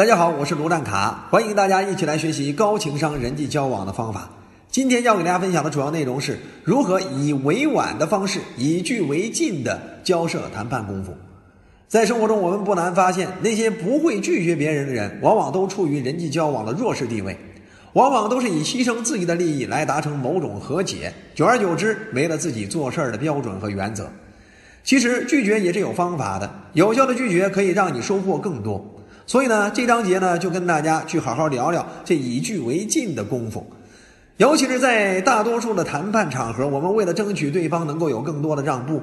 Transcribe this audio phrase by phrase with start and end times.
[0.00, 4.30] 大家好，我是卢蛋卡，欢迎大家一起来学习高情商人际交往的方法。
[4.70, 11.12] 今天要给大家分享的主要内容是如何以委婉的方式，以句为进的交涉谈判功夫。
[11.86, 17.36] 在生活中，我们不难发现，那些不会拒绝别人的人，往往都处于人际交往的弱势地位，
[17.92, 24.10] 往往都是以牺牲自己的利益来达成某种和解，久而久之，没了自己做事儿的标准和原则。
[24.82, 28.96] 其实拒绝也是有方法的，有效的拒绝可以让你收获更多。
[29.30, 33.64] 所以呢，这章节呢，就跟大家去好好聊聊这以句为进的功夫。
[34.38, 39.00] 尤其是在大多数的谈判场合，我们为了争取对方能够有更多的让步，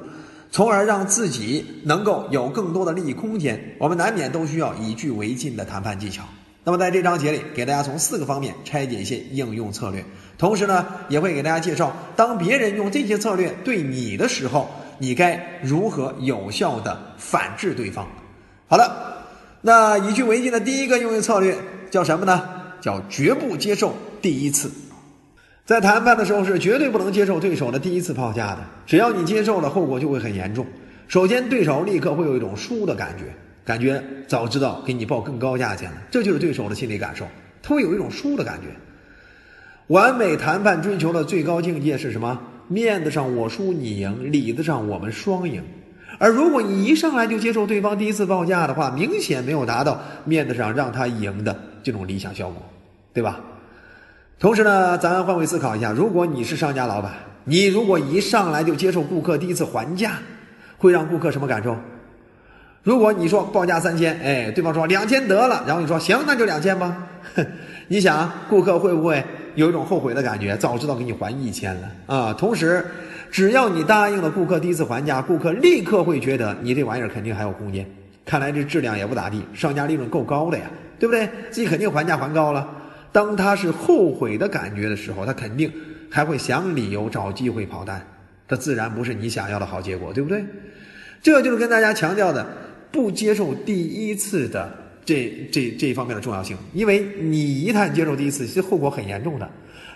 [0.50, 6.24] 从而让自己能够有更多的利益空间，我们难免都需要以句为进的谈判技巧。
[6.62, 10.04] 那么在这章节里，给大家从四个方面拆解一些应用策略，
[10.36, 18.06] 同时呢，也会给大家介绍，当别人用这些策略对你的时候，你该如何有效的反制对方。
[18.66, 19.17] 好了，
[19.60, 21.56] 那以句为进的第一个应用策略
[21.90, 22.42] 叫什么呢？
[22.80, 24.70] 叫绝不接受第一次。
[25.66, 30.64] 在谈判的时候是绝对不能接受对手的第一次报价的，只要你接受了，后果就会很严重。
[31.08, 33.24] 首先，对手立刻会有一种输的感觉，
[33.64, 37.26] 感觉早知道给你报更高价钱了，这就是对手的心理感受，
[37.62, 38.68] 他会有一种输的感觉。
[39.88, 42.40] 完美谈判追求的最高境界是什么？
[42.68, 45.62] 面子上我输你赢，里子上我们双赢。
[46.18, 52.62] 而如果你一上来就接受对方第一次报价的话，明显没有达到面子上让他赢的这种理想效果，
[53.12, 53.40] 对吧？
[54.38, 57.12] 同时呢，咱换位思考一下，如果你是商家老板，
[57.44, 60.12] 你如果一上来就接受顾客第一次还价，
[60.76, 61.76] 会让顾客什么感受？
[62.82, 66.96] 如果你说报价三千，哎，对方说两千得了，然后你说行，那就两千吧。
[67.88, 69.24] 你想，顾客会不会
[69.58, 70.56] 有一种后悔的感觉？
[70.56, 72.32] 早知道给你还一千了啊！
[72.32, 72.84] 同时，
[73.28, 77.84] 只要你答应了顾客第一次还价，顾客立刻会觉得你这玩意儿肯定还有空间。
[78.24, 81.28] 看来这质量也不咋地，商家利润够高的呀，对不对？
[81.50, 82.68] 自己肯定还价还高了。
[83.10, 85.68] 当他是后悔的感觉的时候，他肯定
[86.08, 88.00] 还会想理由找机会跑单，
[88.46, 90.44] 这自然不是你想要的好结果，对不对？
[91.20, 92.46] 这就是跟大家强调的
[92.92, 94.72] 不接受第一次的
[95.08, 99.48] 这这这一方面的重要性，因为你一旦接受第一次，其实后果很严重的。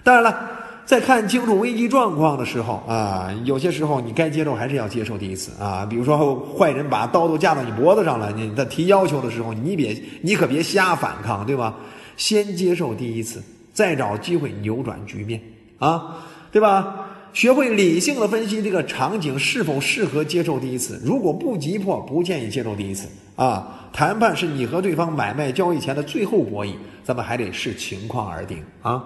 [0.03, 0.49] 当然了，
[0.87, 5.85] 在看清楚危机状况的时候啊，有些时候你该接受还是要接受第一次啊。
[5.85, 11.75] 比如说坏人把刀都架到你脖子上了，你在提要求的时候，你别你可别瞎反抗，对吧？
[12.17, 13.43] 先接受第一次，
[13.75, 15.39] 再找机会扭转局面
[15.79, 17.02] 啊，对吧？
[17.33, 21.01] 学会理性的分析这个场景是否适合接受第一次。
[21.05, 23.89] 如果不急迫，不建议接受第一次啊。
[23.93, 26.73] 谈判是你和对方买卖交易前的最后博弈，
[27.05, 29.05] 咱们还得视情况而定啊。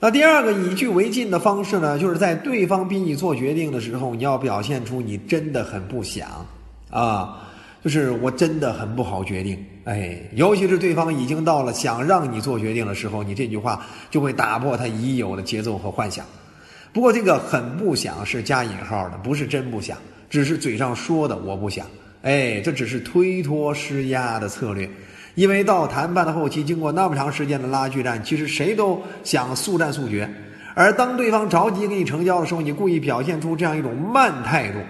[0.00, 6.28] 那第二个以句为进的方式呢，就是在对方逼你做决定的时候，你要表现出你真的很不想
[6.90, 7.44] 啊。
[7.82, 16.26] 就是我真的很不好决定，哎，尤其是对方已经到了想让你做决定的时候，你这句话就会打破他已有的节奏和幻想。
[16.98, 19.96] 不过这个很不想是加引号的，不是真不想，
[20.28, 21.86] 只是嘴上说的我不想。
[22.22, 24.90] 哎，这只是推脱施压的策略，
[25.36, 30.28] 因为到谈判的后期，经过那么长时间的拉锯战，其实谁都想速战速决。
[30.74, 34.80] 而当对方着急给你成交的时候，你故意表现出这样一种慢态度。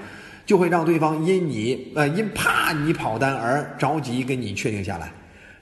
[0.46, 5.12] 就会让对方因你呃因怕你跑单而着急跟你确定下来，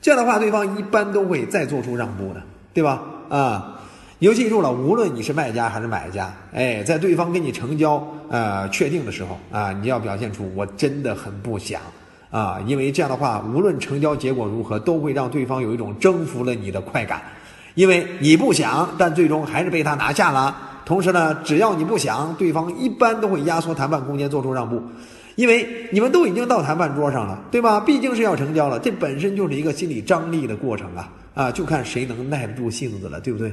[0.01, 2.41] 这样的话，对方一般都会再做出让步的，
[2.73, 3.03] 对吧？
[3.29, 3.76] 啊，
[4.19, 11.83] 你就记住了，无论你是卖家还是买家，哎，在对方跟你成交呃确定的时候啊，你要表现出我真的很不想
[12.31, 17.21] 啊，因为这样的话，无论成交结果如何，都会让对方有一种征服了你的快感，
[17.75, 20.57] 因为你不想，但最终还是被他拿下了。
[20.87, 24.83] 同时呢，只要你不想，对方一般都会压缩谈判空间，做出让步，
[25.35, 27.79] 因为你们都已经到谈判桌上了，对吧？
[27.81, 33.53] 毕竟是要成交了，这本身就是一个心理张力的过程啊啊，就看谁能耐得住性子了，对不对？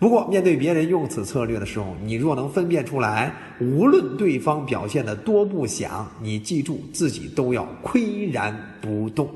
[0.00, 9.30] 不过面对别人用此策略的时候，你若能分辨出来，无论对方表现的多不想，你记住自己都要岿然不动，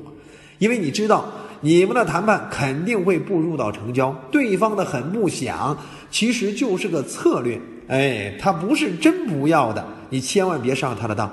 [0.57, 1.31] 因为你知道。
[1.61, 5.75] 你们的谈判肯定会步入到成交，对方的很不想，
[6.11, 11.31] 其实就是个策略，哎，他不是真不要的，你千万别上他的当。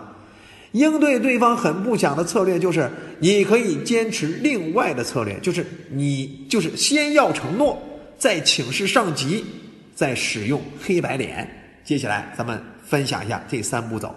[0.71, 2.89] 应对对方很不想的策略就是，
[3.19, 7.79] 你可以坚持另外的策略，就是你就是先要承诺，
[8.23, 9.45] 再请示上级，
[9.97, 11.45] 再使用黑白脸。
[11.83, 14.15] 接下来咱们分享一下这三步走。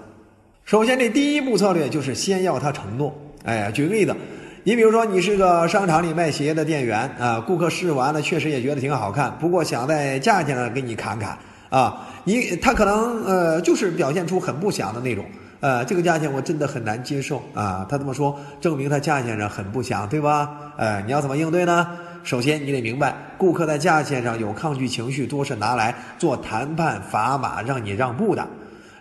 [0.64, 3.12] 首先，这第一步策略就是先要他承诺。
[3.46, 4.16] 哎，举个例子。
[4.64, 11.36] 你比如说，你是个商场里卖鞋的店员啊，顾客试完了，确实也觉得挺好看，不过想在价钱上给你砍砍
[11.72, 15.26] 啊，你他可能呃就是表现出很不想的那种
[15.62, 17.84] 呃，这个价钱我真的很难接受啊。
[17.90, 20.52] 他这么说，证明他价钱上很不想，对吧？
[20.78, 21.90] 呃，你要怎么应对呢？
[22.26, 28.46] 首先，你得明白，顾客在价钱上有抗拒情绪，多是拿来做谈判砝码，让你让步的。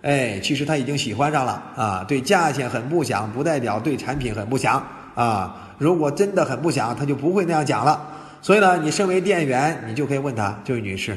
[0.02, 2.04] 哎，其实他已经喜欢上了啊。
[2.06, 4.74] 对价钱很不想，不代表对产品很不想
[5.14, 5.74] 啊。
[5.78, 8.06] 如果真的很不想，他就不会那样讲了。
[8.42, 11.16] 所以呢，你身为店员，你就可以问他：这位女士，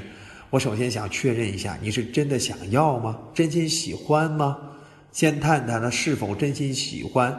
[0.49, 3.17] 我首先想确认一下，你是真的想要吗？
[3.33, 4.55] 真心喜欢吗？
[5.11, 7.37] 先探探他是否真心喜欢，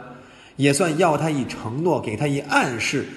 [0.57, 3.07] 也算要他一承诺，给他一暗示。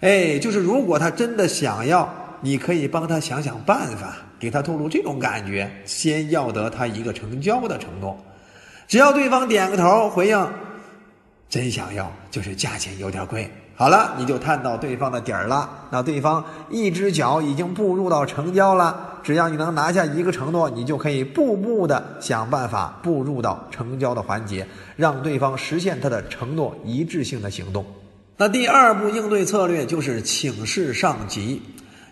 [0.00, 2.08] 哎，就是如果他真的想要，
[2.40, 8.16] 你可以帮他想想办法，给他透露这种感觉，先要得他一个成交的承诺。
[8.86, 10.48] 只要对方点个头回应，
[11.48, 13.50] 真想要，就是价钱有点贵。
[13.74, 15.68] 好了，你就探到对方的底儿了。
[15.90, 19.18] 那对方一只脚已经步入到成交了。
[19.22, 27.84] 只要你能拿下一个承诺，你就可以步步的想办法步入到成交的环节，让对方实现他的承诺一致性的行动。
[28.36, 31.62] 那第二步应对策略就是请示上级。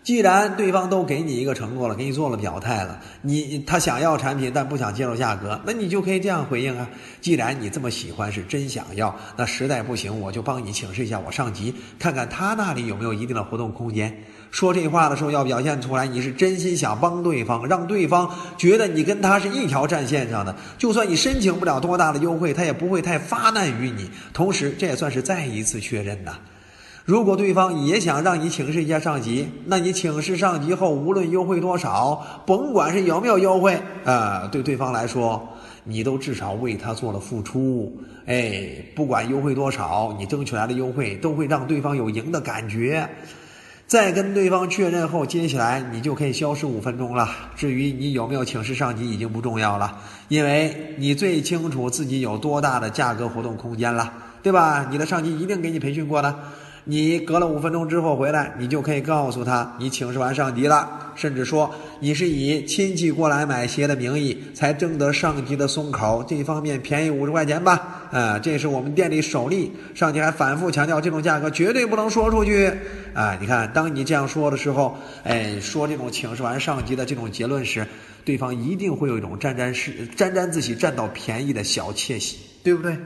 [0.02, 6.86] 既然对方都给你一个承诺了，给你做了表态了，你他想要产品但不想接受价格，那你就可以这样回应啊。
[7.22, 14.14] 既然你这么喜欢，是真想要，那实在不行，我就帮你请示一下我上级，看看他那里有没有一定的活动空间。
[14.54, 20.54] 说这话的时候要表现出来，你是真心想帮对方，让对方觉得你跟他是一条战线上的。
[20.78, 24.08] 就算你申请不了多大的优惠，他也不会太发难于你。
[24.32, 26.36] 同时，这也算是再一次确认呐。
[27.04, 35.48] 如果对方也想让你请示一下上级，那你请示上级后，无论优惠多少，甭管是有没有优惠，啊，对对方来说，
[35.82, 37.92] 你都至少为他做了付出。
[38.26, 43.08] 哎，不管优惠多少，你争取来的优惠都会让对方有赢的感觉。
[43.86, 47.28] 再跟对方确认后，接下来你就可以消失五分钟了。
[47.54, 49.98] 至于你有没有请示上级，已经不重要了，
[50.28, 54.88] 因为你最清楚自己有多大的价格活动空间了，对吧？
[54.90, 56.34] 你的上级一定给你培训过的。
[56.86, 68.02] 你隔了五分钟之后回来，你就可以告诉他你请示完上级了，甚至说你是以亲戚过来买鞋的名义才征得上级的松口，这方面便宜五十块钱吧。
[68.12, 72.70] 啊，这是我们店里首例，上级还反复强调这种价格绝对不能说出去。
[73.14, 77.84] 啊，你看，当你这样说的时候，哎，说这种请示完上级的这种结论时，
[78.24, 82.96] 对方一定会有一种沾沾是沾沾自喜、占到便宜的小窃喜，对不对？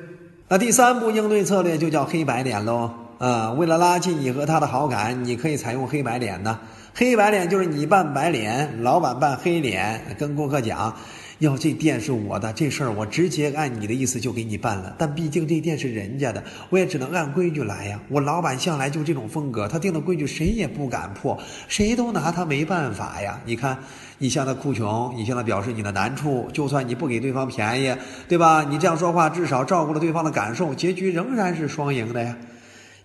[0.49, 2.91] 那第三步应对策略就叫黑白脸喽。
[3.19, 6.61] 啊，为了拉近你和他的好感，你可以采用黑白脸呢。
[6.95, 10.95] 黑白脸就是你扮白脸，老板扮黑脸，跟顾客讲，
[11.41, 14.95] 要这店是我的，这事儿我直接按你的意思就给你办了。
[14.97, 17.99] 但毕竟这店是人家的，我也只能按规矩来呀。
[18.09, 21.37] 我老板向来就这种风格，他定的规矩谁也不敢破，
[21.67, 23.41] 谁都拿他没办法呀。
[23.45, 23.77] 你看，
[24.19, 27.93] 你向他哭穷，你向他表示你的难处，就算你不给对方便宜，
[28.29, 28.63] 对吧？
[28.63, 32.37] 你这样说话，至少照顾了对方的感受，结局仍然是双赢的呀。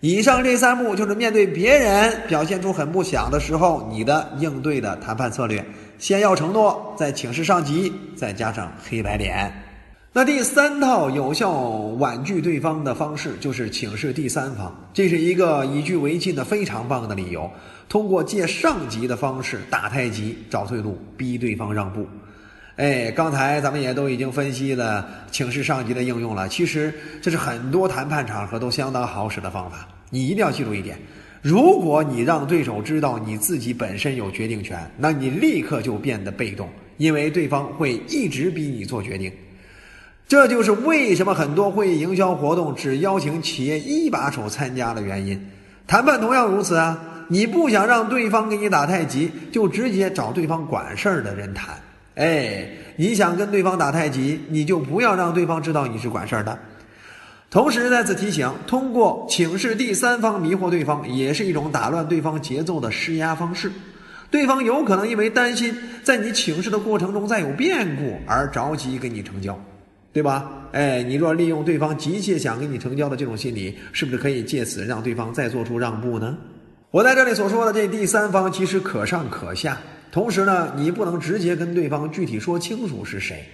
[0.04, 5.64] 以上这三步就是面对别人表现出很不想的时候，你的应对的谈判策略：
[5.96, 9.50] 先要承诺，再请示上级，再加上黑白脸。
[10.12, 17.50] 那第三套有效婉拒对方的方式就是请示第三方，这是一个以据为进的非常棒的理由。
[17.88, 22.06] 通过借上级的方式打太极、找退路，逼对方让步。
[22.76, 26.46] 哎，刚才咱们也都已经分析了请示上级的应用了。
[26.46, 26.92] 其实
[27.22, 29.88] 这是很多谈判场合都相当好使的方法。
[30.14, 30.96] 你一定要记住一点：
[31.42, 36.68] 如果你让对手知道你自己本身有决定权，那你立刻就变得被动，
[36.98, 39.32] 因为对方会一直逼你做决定。
[40.28, 45.36] 这就是为什么很多会议营销活动只邀请企业一把手参加的原因。
[45.84, 47.26] 谈判同样如此啊！
[47.26, 51.74] 你不想让对方给你打太极，就直接找对方管事儿的人谈。
[52.14, 56.56] 哎，你想跟对方打太极，你就不要让对方知道你是管事儿的。
[57.54, 63.70] 同时再次提醒，通过请示第三方迷惑对方，也是一种打乱对方节奏的施压方式。
[64.28, 69.56] 对方有可能因为担心在你请示的过程中再有变故而着急跟你成交，
[70.12, 70.50] 对吧？
[70.72, 76.36] 哎，你若利用对方急切想跟你成交的这种心理，是不是可以借此让对方再做出让步呢？
[76.90, 79.78] 我在这里所说的这第三方，其实可上可下。
[80.10, 83.44] 同时呢，你不能直接跟对方具体说清楚是谁，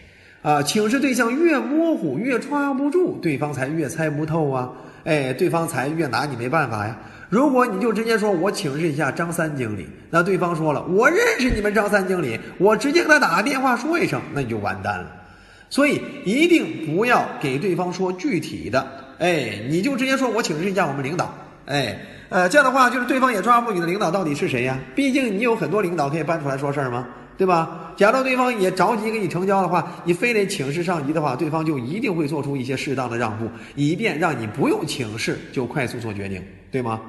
[0.43, 4.71] 啊，请示对象越模糊越抓不住，对方才越猜不透啊，
[5.05, 6.97] 哎，对方才越拿你没办法呀。
[7.29, 15.07] 如果你就直接说我请示一下张三经理，那对方说了我认识你们张三经理，我直接给他打个电话说一声，那你就完蛋了。
[15.69, 18.87] 所以一定不要给对方说具体的，
[19.19, 21.35] 哎，你就直接说我请示一下我们领导，
[21.67, 21.97] 哎。
[22.31, 24.79] 呃，这样的话就是对方也抓不住你的领导到底是谁呀？
[24.95, 27.09] 毕竟你有很多领导可以搬出来说事儿吗？
[27.41, 27.95] 对吧？
[27.97, 37.01] 假如对方也着急跟你成交的话，你非得请示上级的话，对方就一定会做出一些适当的让步，以便让你不用请示就快速做决定，对吗？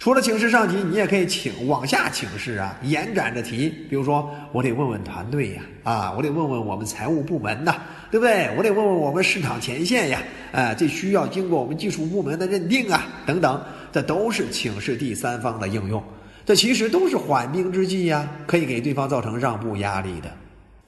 [0.00, 3.68] 除了请示上级，你也可以请往下请示啊，延展着提。
[3.88, 7.76] 比如说，我得问问团队呀，啊，我得问问我们财务部门呐，
[8.10, 8.50] 对不对？
[8.58, 16.02] 我得问问我们市场前线呀，啊，这需要经过我们技术部门的认定啊，等等，这都是请示第三方的应用。
[16.44, 20.30] 这其实都是缓兵之计呀，可以给对方造成让步压力的。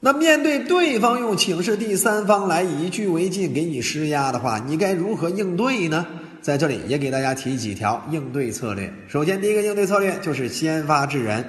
[0.01, 6.07] 那面对对方用请示第三方来以据为进给你施压的话，你该如何应对呢？
[6.43, 8.93] 在这里也给大家提几条应对策略。
[9.09, 11.43] 首先，第一个应对策略就是先发制人。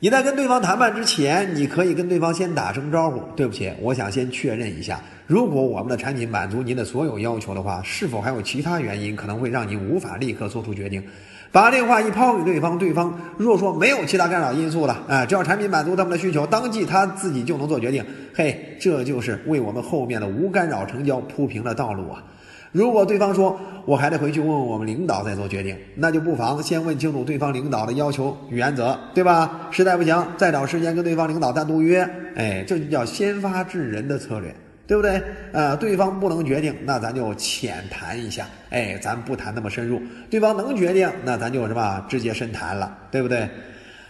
[0.00, 11.02] 你在跟对方谈判之前，你可以跟对方先打声招呼：“对不起，我想先确认一下，如果我们的产品满足您的所有要求的话，是否还有其他原因可能会让您无法立刻做出决定？”
[11.50, 18.04] 把这话一抛给对方，对方若说没有其他干扰因素了，啊，只要产品满足他们的需求，当即他自己就能做决定。
[18.34, 22.22] 嘿，这就是为我们后面的无干扰成交铺平了道路啊！
[22.70, 29.68] 如果对方说我还得回去问问我们领导再做决定，那就不妨先问清楚对方领导的要求原则，对吧？
[29.70, 32.06] 实在不行，再找时间跟对方领导单独约。
[32.36, 34.54] 哎，这就叫先发制人的策略。
[34.88, 35.22] 对不对？
[35.52, 40.00] 呃，对方不能决定，那咱就浅谈一下，哎，咱不谈那么深入。
[40.30, 43.46] 对方能决定，那咱就什么直接深谈了，对不对？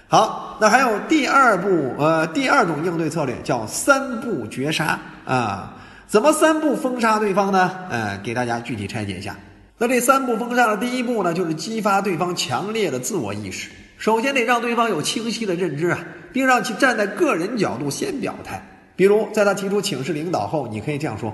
[0.06, 1.68] 好，那还有第二步，
[1.99, 5.75] 呃，第二种应对策略叫三步绝杀啊。
[6.06, 7.73] 怎么三步封杀对方呢？
[7.90, 9.37] 呃，给大家具体拆解一下。
[9.76, 13.68] 那这三步封杀的第一步呢，就是激发对方强烈的自我意识。
[13.99, 15.99] 首先得让对方有清晰的认知啊，
[16.32, 18.62] 并让其站在个人角度先表态。
[18.99, 21.33] 比如，在他提出请示领导后，你可以这样说：“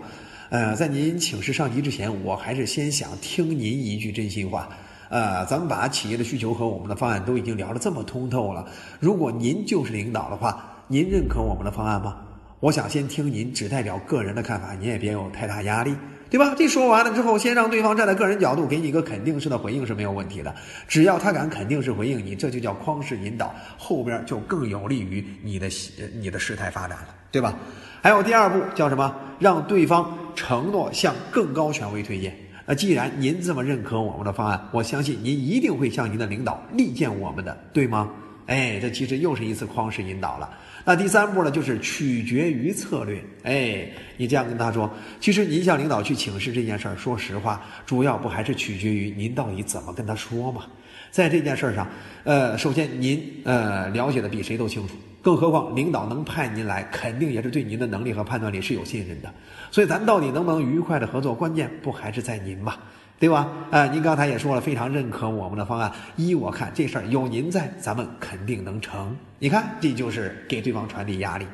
[0.50, 4.68] 呃，在您请示上级之前，我还是先想听您一句真心话。
[5.08, 8.66] 呃，咱们把企业的需求和我们的方案都已经聊得这么通透了，
[9.00, 12.18] 如果您就是领导的话，您认可我们的方案吗？
[12.60, 15.96] 我想先听您，只代表个人的看法，您也别有太大压力，
[16.28, 16.54] 对吧？
[16.58, 20.54] 这说完了之后，先让对方站在个人角度给你一个肯定式的回应是没有问题的。
[20.86, 25.70] 只要他敢肯定式回应你，这就叫框式引导，后边就更有利于你的
[26.12, 27.52] 你的事态发展了。”对吧？
[28.00, 29.12] 还有第二步叫什么？
[29.40, 32.32] 让对方承诺向更高权威推荐。
[32.64, 38.08] 那既然您这么认可我们的方案，我相信您一定会向您的领导力荐我们的，对吗？
[38.46, 40.48] 哎，这其实又是一次框式引导了。
[40.84, 43.20] 那第三步呢，就是取决于策略。
[43.42, 44.88] 哎，你这样跟他说，
[45.18, 50.66] 其实您向领导去请示这件事儿，说实话，主要不还是取决于您到底怎么跟他说吗？
[51.10, 51.88] 在这件事儿上，
[52.22, 54.94] 呃，首先您呃了解的比谁都清楚。
[55.24, 59.32] 更何况，领导能派您来，肯定也是对您的能力和判断力是有信任的。
[59.70, 62.74] 所以，咱到底能不能愉快的合作，关键不还是在您吗？
[63.18, 63.48] 对吧？
[63.70, 65.90] 啊，您刚才也说了，非常认可我们的方案。
[66.16, 69.16] 依我看，这事儿有您在，咱们肯定能成。
[69.38, 71.46] 你看，这就是给对方传递压力。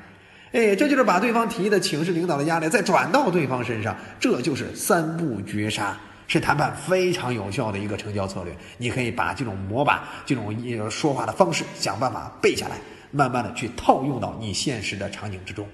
[0.51, 5.97] 哎，这就是把对方提的请示领导的压力再转到对方身上，这就是三步绝杀，
[6.27, 8.53] 是谈判非常有效的一个成交策略。
[8.79, 12.77] 你可以把这种模板、这种说话的方式想办法背下来。
[13.11, 15.67] 慢慢的去套用到你现实的场景之中，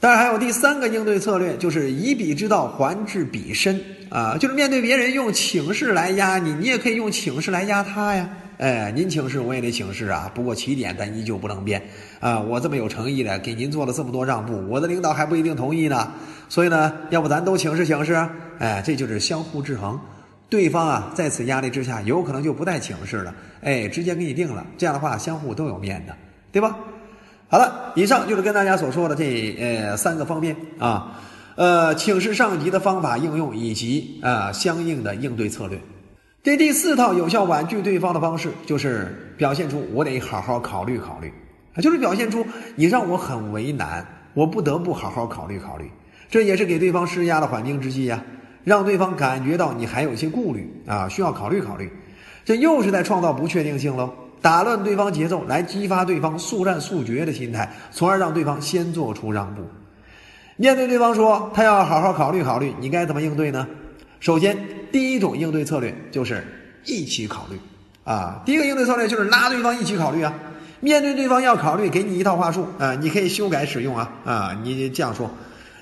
[0.00, 3.80] 当然还有第三个应对策略，就是以彼之道还治彼身
[4.10, 8.28] 啊，就是面对别人用请示来压你，你也可以用请示来压他呀。
[8.58, 11.80] 哎，您请示我也得请示啊，不过起点咱依旧不能变
[12.18, 12.40] 啊。
[12.40, 16.12] 我这么有诚意的给您做了这么多让步，我的领导还不一定同意呢。
[16.48, 18.14] 所以呢，要不咱都请示请示？
[18.58, 20.00] 哎，这就是相互制衡。
[20.50, 24.66] 对方啊，在此压力之下，有可能就不带请示了，哎，直接给你定了。
[24.76, 26.16] 这样的话，相互都有面的。
[26.58, 26.76] 对吧？
[27.48, 31.20] 好了，以上就是跟大家所说的这呃三个方面啊，
[31.54, 35.80] 呃，请示上级的方法应用以及啊相应的应对策略。
[36.42, 41.32] 这第四套有效婉拒对方的方式，就是表现出我得好好考虑考虑，
[41.80, 45.88] 就是表现出你让我很为难，我不得不好好考虑考虑。
[46.28, 48.20] 这也是给对方施压的缓兵之计呀，
[48.64, 51.88] 让对方感觉到你还有一些顾虑啊，需要考虑考虑。
[52.44, 54.12] 这又是在创造不确定性喽。
[54.40, 59.62] 打乱对方节奏，来激发对方速战速决的心态，从而让对方先做出让步。
[60.56, 63.66] 面对对方说他要好好考虑考虑，你该怎么应对呢？
[64.20, 64.56] 首先，
[64.90, 66.44] 第一种应对策略就是
[66.84, 67.58] 一起考虑
[68.04, 68.42] 啊。
[68.44, 70.34] 第一个应对策略就是拉对方一起考虑啊。
[70.80, 74.60] 面对对方要考虑，给你一套话术啊，你可以修改使用啊啊。
[74.62, 75.30] 你这样说，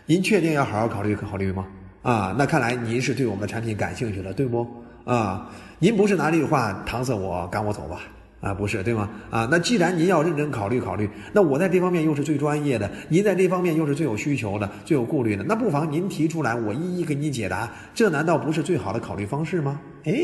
[0.06, 1.66] 您确定要好好考虑考虑吗？
[2.02, 4.66] 啊，那看来您是对我们的产品感兴趣了，对不？
[5.04, 8.00] 啊，您不是拿这句话搪塞我赶我走吧？
[8.40, 9.08] 啊，不是对吗？
[9.30, 19.80] 啊，那既然您要认真考虑考虑，那我在这方面又是最专业的，您在这方面又是最有需求的、最有顾虑的，那不妨您提出来，我一一给你解答，这难道不是最好的考虑方式吗？
[20.04, 20.14] 哎，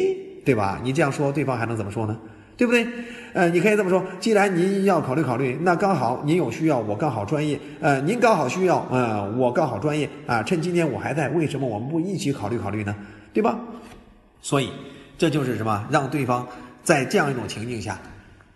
[0.44, 0.80] 对吧？
[0.84, 2.16] 你这样说，对方还能怎么说呢？
[2.54, 2.86] 对不对？
[3.32, 12.94] 呃，你可以这么说，既然您要考虑考虑，那刚好您有需要，我刚好专业，呃，您刚好需要，呃，我刚好专业啊，趁今天我还在，为什么我们不一起考虑考虑呢？
[13.32, 13.58] 对吧？
[14.42, 14.70] 所以
[15.16, 16.46] 这就是什么，让对方
[16.82, 17.98] 在这样一种情境下，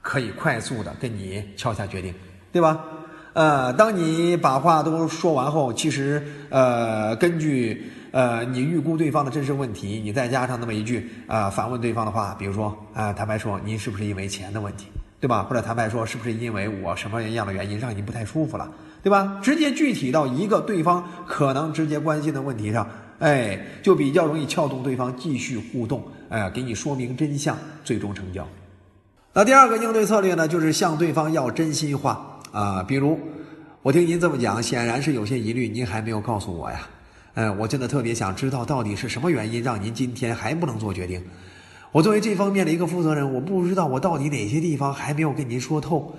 [0.03, 2.15] 可以快速的跟你敲下决定，
[2.53, 2.85] 对吧？
[3.33, 7.93] 呃，当你把话都说完后，其实呃，根据。
[8.13, 14.87] 呃，你预估对方的真实问题，你再加上那么一句啊，反问对方的话，比如说啊，坦白说，您是不是因为钱的问题，
[15.21, 15.43] 对吧？
[15.43, 19.39] 或者坦白说，是不是因为我什么样的原因让您不太舒服了，对吧？
[19.43, 28.47] 直接具体到一个对方可能直接关心的问题上，哎，就比较容易撬动对方继续互动，哎，给你说明真相，最终成交。
[29.33, 33.19] 那第二个应对策略呢，就是向对方要真心话啊，比如
[33.83, 36.89] 我听您这么讲，显然是有些疑虑，您还没有告诉我呀。
[37.35, 41.23] 哎，我真的特别想知道，到底是什么原因让您今天还不能做决定？
[41.93, 46.15] 我作为这方面的一个负责人，我不知道我到底哪些地方还没有跟您说透，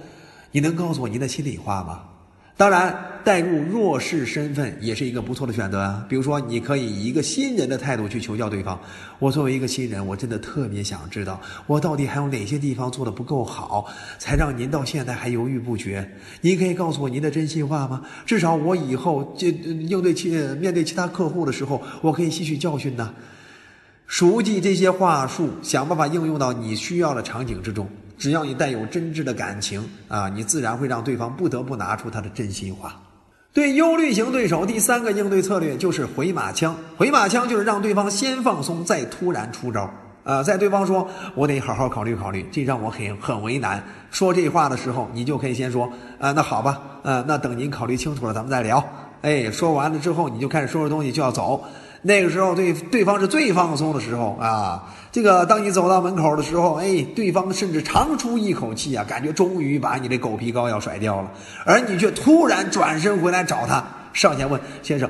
[0.51, 2.03] 你能告诉我您的心里话吗？
[2.57, 6.03] 当然，带入弱势身份也是一个不错的选择啊。
[6.09, 8.79] 比如说，你可以以一个新人的态度去求教对方。
[9.19, 13.85] 我作为一个新人，我真的特别想知道，我到底还有哪些地方做的不够好，
[14.17, 16.11] 才让您到现在还犹豫不决？
[16.41, 18.01] 您可以告诉我您的真心话吗？
[18.25, 23.13] 至少我以后就应对其面对其他客户的时候，我可以吸取教训呢。
[24.07, 27.87] 熟记这些话术，想办法应用到你需要的场景之中。
[28.17, 32.99] 只要你带有真挚的感情啊，你自然会让对方不得不拿出他的真心话。
[33.53, 36.75] 对忧虑型对手，第三个应对策略就是回马枪。
[36.95, 39.89] 回马枪就是让对方先放松，再突然出招。
[40.23, 43.81] 啊，在对方说“我得好好考虑考虑”，这让我很很为难。
[44.11, 48.83] 说这话的时候，你就可以先说：“啊，那好吧，呃，那等您考虑清楚了，咱们再聊。”
[49.23, 51.63] 哎，说完了之后，你就开始收拾东西就要走。
[52.07, 54.81] 那个时候，对对方是最放松的时候啊。
[55.11, 61.29] 这个，当你走到门口的时候，哎，对方甚至长出一口气啊，感觉终于把你的狗皮膏药甩掉了，
[61.65, 63.83] 而你却突然转身回来找他，
[64.13, 65.09] 上前问先生：“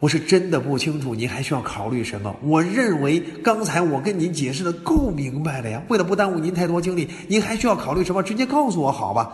[0.00, 2.34] 我是真的不清楚，您还需要考虑什么？
[2.42, 5.80] 我认为刚才我跟您解释的够明白了呀。
[5.86, 8.20] 为了不耽误您太多精力，您还需要考虑什么？
[8.24, 9.30] 直接告诉我好吧。”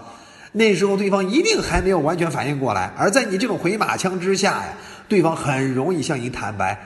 [0.53, 4.75] 那时候对方一定还没有完全反应过来，而在你这种回马枪之下呀。
[5.09, 6.79] 对方很容易向你坦白，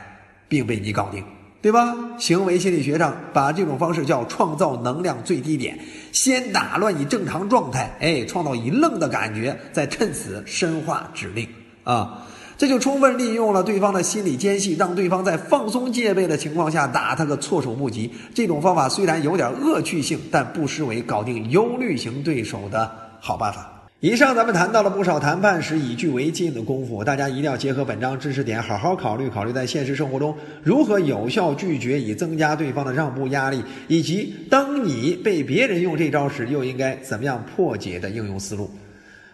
[0.55, 1.25] 并被你搞定，
[1.61, 1.97] 对吧？
[2.17, 5.77] 行为心理学上把这种方式叫创造能量最低点，
[6.13, 11.49] 先打乱你正常状态，哎，创造一愣的感觉，再趁此深化指令
[11.83, 12.23] 啊，
[12.57, 18.09] 这就充分利用了对方的心理间隙，让对方在放松戒备的情况下打他个措手不及。
[18.33, 22.89] 这种方法虽然有点恶趣性，但不失为搞定忧虑型对手的
[23.19, 23.74] 好办法。
[24.05, 38.71] 以上咱们谈到了不少谈判时以句为进的功夫，大家一定要结合本章知识点，好好考虑考虑，在现实生活中如何有效拒绝，以增加对方的让步压力，以及当你被别人用这招时，又应该怎么样破解的应用思路。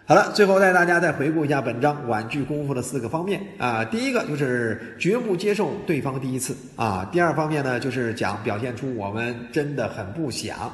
[0.05, 10.73] 好了，最后带大家再回顾一下本章婉拒功夫的四个方面啊，第一个就是绝不接受对方第一次啊，第二方面呢就是讲表现出我们真的很不想。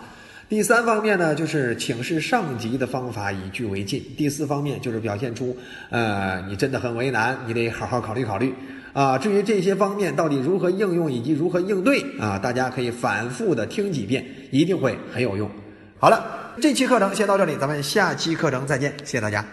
[0.49, 5.55] 第三方面呢，就是请示上级的方法以据为进；第四方面就是表现出，
[5.89, 8.53] 呃，你真的很为难，你得好好考虑考虑。
[8.93, 15.51] 啊，至于这些方面到底如何应用以及如何应对啊，大家可以反复的听几遍，一定会很有用。
[15.99, 19.45] 好了，这期课程先到这里，咱们下期课程再见，谢谢大家。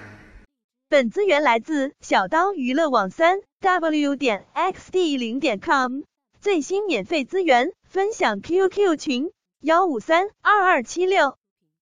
[0.89, 6.03] 本资源来自小刀娱乐网三 w 点 xd 零点 com，
[6.41, 9.34] 最新免费资源分享 QQ 群。
[9.65, 11.39] 幺五三二二七六。